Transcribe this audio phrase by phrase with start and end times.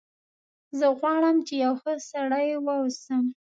[0.77, 3.23] زه غواړم چې یو ښه سړی و اوسم